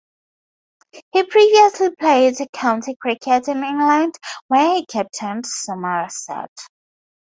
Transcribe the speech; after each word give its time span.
He 1.11 1.23
previously 1.27 1.95
played 1.95 2.35
county 2.53 2.95
cricket 2.99 3.47
in 3.49 3.63
England 3.63 4.17
where 4.47 4.73
he 4.77 4.83
captained 4.87 5.45
Somerset. 5.45 6.49